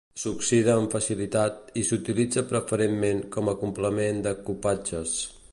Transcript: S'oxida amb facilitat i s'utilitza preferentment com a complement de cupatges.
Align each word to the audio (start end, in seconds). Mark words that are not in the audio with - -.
S'oxida 0.19 0.71
amb 0.75 0.95
facilitat 0.95 1.59
i 1.81 1.83
s'utilitza 1.89 2.45
preferentment 2.53 3.23
com 3.37 3.53
a 3.55 3.59
complement 3.63 4.27
de 4.29 4.37
cupatges. 4.49 5.17